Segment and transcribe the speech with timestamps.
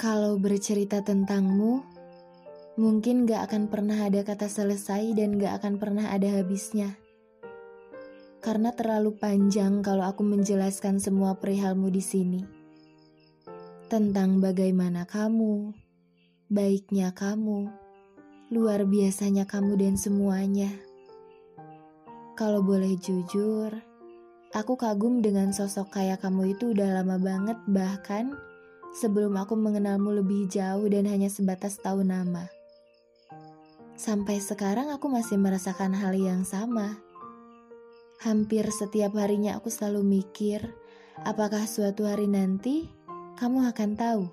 [0.00, 1.84] Kalau bercerita tentangmu,
[2.80, 6.96] mungkin gak akan pernah ada kata selesai dan gak akan pernah ada habisnya.
[8.40, 12.40] Karena terlalu panjang kalau aku menjelaskan semua perihalmu di sini.
[13.92, 15.76] Tentang bagaimana kamu,
[16.48, 17.68] baiknya kamu,
[18.56, 20.72] luar biasanya kamu dan semuanya.
[22.40, 23.68] Kalau boleh jujur,
[24.56, 28.32] aku kagum dengan sosok kayak kamu itu udah lama banget bahkan
[28.90, 32.50] sebelum aku mengenalmu lebih jauh dan hanya sebatas tahu nama.
[34.00, 36.96] Sampai sekarang aku masih merasakan hal yang sama.
[38.24, 40.72] Hampir setiap harinya aku selalu mikir,
[41.20, 42.88] apakah suatu hari nanti
[43.36, 44.24] kamu akan tahu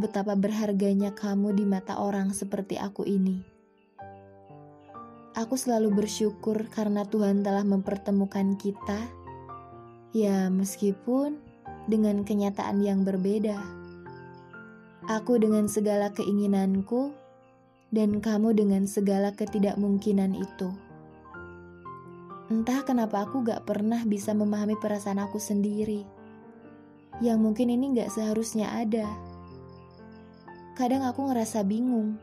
[0.00, 3.40] betapa berharganya kamu di mata orang seperti aku ini.
[5.36, 9.00] Aku selalu bersyukur karena Tuhan telah mempertemukan kita,
[10.12, 11.38] ya meskipun
[11.88, 13.79] dengan kenyataan yang berbeda.
[15.08, 17.16] Aku dengan segala keinginanku,
[17.88, 20.68] dan kamu dengan segala ketidakmungkinan itu.
[22.52, 26.04] Entah kenapa aku gak pernah bisa memahami perasaan aku sendiri,
[27.24, 29.08] yang mungkin ini gak seharusnya ada.
[30.76, 32.20] Kadang aku ngerasa bingung.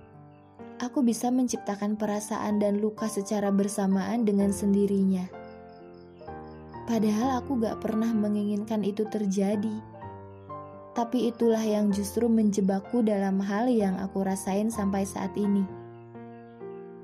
[0.78, 5.26] Aku bisa menciptakan perasaan dan luka secara bersamaan dengan sendirinya.
[6.86, 9.97] Padahal aku gak pernah menginginkan itu terjadi
[10.98, 15.62] tapi itulah yang justru menjebakku dalam hal yang aku rasain sampai saat ini.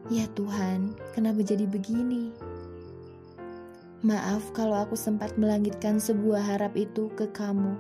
[0.10, 2.34] Ya Tuhan, kenapa jadi begini?
[4.02, 7.78] Maaf kalau aku sempat melangitkan sebuah harap itu ke kamu.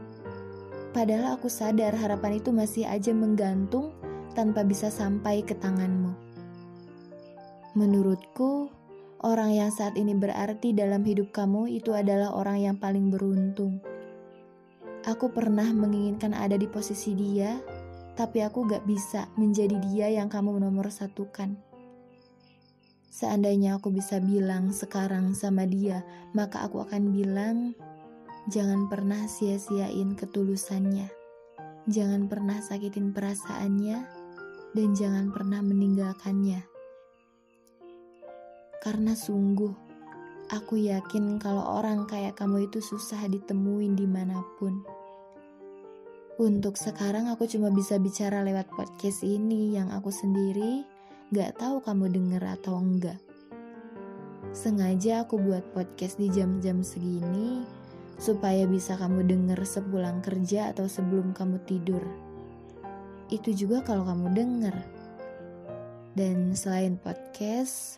[0.94, 3.90] Padahal aku sadar harapan itu masih aja menggantung
[4.38, 6.14] tanpa bisa sampai ke tanganmu.
[7.74, 8.70] Menurutku,
[9.26, 13.82] orang yang saat ini berarti dalam hidup kamu itu adalah orang yang paling beruntung
[15.04, 17.60] Aku pernah menginginkan ada di posisi dia,
[18.16, 21.60] tapi aku gak bisa menjadi dia yang kamu nomor satukan.
[23.12, 27.76] Seandainya aku bisa bilang sekarang sama dia, maka aku akan bilang,
[28.48, 31.12] jangan pernah sia-siain ketulusannya.
[31.92, 34.08] Jangan pernah sakitin perasaannya,
[34.72, 36.64] dan jangan pernah meninggalkannya.
[38.80, 39.83] Karena sungguh,
[40.52, 44.84] Aku yakin kalau orang kayak kamu itu susah ditemuin di mana pun.
[46.42, 50.84] Untuk sekarang aku cuma bisa bicara lewat podcast ini yang aku sendiri
[51.32, 53.22] gak tahu kamu denger atau enggak.
[54.52, 57.64] Sengaja aku buat podcast di jam-jam segini
[58.20, 62.04] supaya bisa kamu denger sepulang kerja atau sebelum kamu tidur.
[63.32, 64.76] Itu juga kalau kamu denger.
[66.14, 67.98] Dan selain podcast,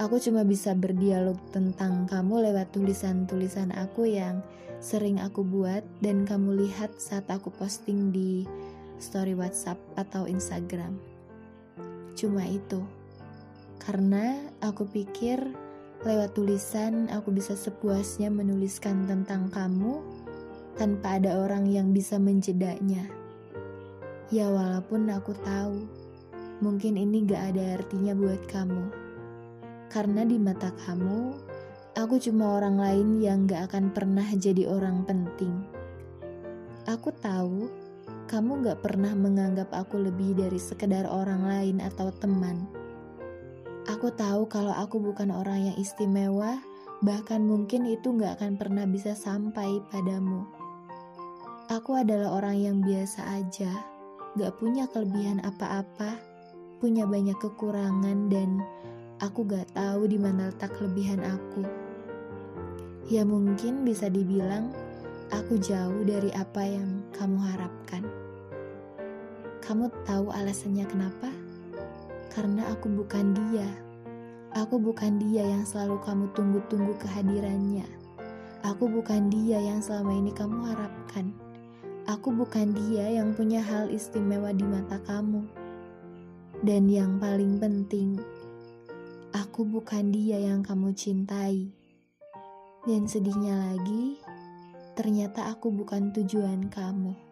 [0.00, 4.40] Aku cuma bisa berdialog tentang kamu lewat tulisan-tulisan aku yang
[4.80, 8.48] sering aku buat dan kamu lihat saat aku posting di
[8.96, 10.96] story WhatsApp atau Instagram.
[12.16, 12.80] Cuma itu.
[13.76, 15.36] Karena aku pikir
[16.00, 20.00] lewat tulisan aku bisa sepuasnya menuliskan tentang kamu
[20.80, 23.04] tanpa ada orang yang bisa menjedaknya.
[24.32, 25.84] Ya walaupun aku tahu
[26.64, 29.09] mungkin ini gak ada artinya buat kamu
[29.90, 31.34] karena di mata kamu,
[31.98, 35.52] aku cuma orang lain yang gak akan pernah jadi orang penting.
[36.86, 37.66] Aku tahu
[38.30, 42.70] kamu gak pernah menganggap aku lebih dari sekedar orang lain atau teman.
[43.90, 46.62] Aku tahu kalau aku bukan orang yang istimewa,
[47.02, 50.46] bahkan mungkin itu gak akan pernah bisa sampai padamu.
[51.66, 53.74] Aku adalah orang yang biasa aja,
[54.38, 56.14] gak punya kelebihan apa-apa,
[56.78, 58.62] punya banyak kekurangan dan
[59.20, 61.62] aku gak tahu di mana letak kelebihan aku.
[63.12, 64.72] Ya mungkin bisa dibilang
[65.28, 68.02] aku jauh dari apa yang kamu harapkan.
[69.60, 71.28] Kamu tahu alasannya kenapa?
[72.32, 73.68] Karena aku bukan dia.
[74.56, 77.86] Aku bukan dia yang selalu kamu tunggu-tunggu kehadirannya.
[78.64, 81.30] Aku bukan dia yang selama ini kamu harapkan.
[82.08, 85.44] Aku bukan dia yang punya hal istimewa di mata kamu.
[86.64, 88.18] Dan yang paling penting,
[89.30, 91.70] Aku bukan dia yang kamu cintai.
[92.82, 94.18] Dan sedihnya lagi,
[94.98, 97.29] ternyata aku bukan tujuan kamu.